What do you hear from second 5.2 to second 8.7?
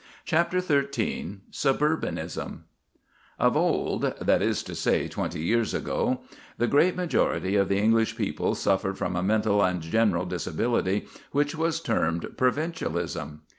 years ago the great majority of the English people